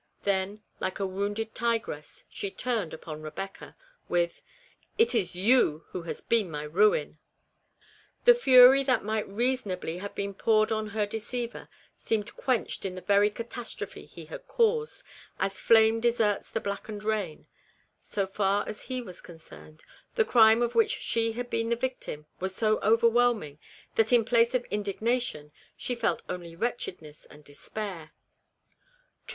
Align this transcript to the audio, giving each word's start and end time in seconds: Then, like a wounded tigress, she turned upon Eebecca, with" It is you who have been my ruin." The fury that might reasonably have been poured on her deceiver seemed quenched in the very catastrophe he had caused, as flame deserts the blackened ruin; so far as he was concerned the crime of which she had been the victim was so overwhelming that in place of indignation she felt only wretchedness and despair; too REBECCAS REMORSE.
Then, 0.23 0.63
like 0.79 0.99
a 0.99 1.05
wounded 1.05 1.53
tigress, 1.53 2.23
she 2.27 2.49
turned 2.49 2.91
upon 2.91 3.21
Eebecca, 3.23 3.75
with" 4.09 4.41
It 4.97 5.13
is 5.13 5.35
you 5.35 5.85
who 5.89 6.01
have 6.01 6.27
been 6.27 6.49
my 6.49 6.63
ruin." 6.63 7.19
The 8.23 8.33
fury 8.33 8.81
that 8.81 9.03
might 9.05 9.29
reasonably 9.29 9.99
have 9.99 10.15
been 10.15 10.33
poured 10.33 10.71
on 10.71 10.87
her 10.87 11.05
deceiver 11.05 11.69
seemed 11.95 12.35
quenched 12.35 12.83
in 12.83 12.95
the 12.95 13.01
very 13.01 13.29
catastrophe 13.29 14.05
he 14.05 14.25
had 14.25 14.47
caused, 14.47 15.03
as 15.39 15.59
flame 15.59 15.99
deserts 15.99 16.49
the 16.49 16.59
blackened 16.61 17.03
ruin; 17.03 17.45
so 17.99 18.25
far 18.25 18.67
as 18.67 18.81
he 18.81 19.03
was 19.03 19.21
concerned 19.21 19.83
the 20.15 20.25
crime 20.25 20.63
of 20.63 20.73
which 20.73 20.97
she 20.99 21.33
had 21.33 21.47
been 21.47 21.69
the 21.69 21.75
victim 21.75 22.25
was 22.39 22.55
so 22.55 22.79
overwhelming 22.79 23.59
that 23.93 24.11
in 24.11 24.25
place 24.25 24.55
of 24.55 24.65
indignation 24.71 25.51
she 25.77 25.93
felt 25.93 26.23
only 26.27 26.55
wretchedness 26.55 27.25
and 27.25 27.43
despair; 27.43 28.05
too 28.09 28.09
REBECCAS 28.09 28.89
REMORSE. 28.97 29.29